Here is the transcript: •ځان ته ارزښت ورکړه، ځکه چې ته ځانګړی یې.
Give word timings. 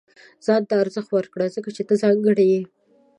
•ځان 0.45 0.61
ته 0.69 0.73
ارزښت 0.83 1.09
ورکړه، 1.13 1.45
ځکه 1.55 1.69
چې 1.75 1.81
ته 1.87 1.93
ځانګړی 2.03 2.45
یې. 2.53 2.61